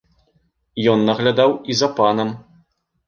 Ён 0.95 1.05
наглядаў 1.09 1.51
і 1.73 1.77
за 1.83 1.87
панам. 2.01 2.29